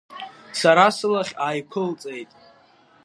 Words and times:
Сара 0.59 0.85
сылахь 0.97 1.33
ааиқәылҵеит. 1.45 2.31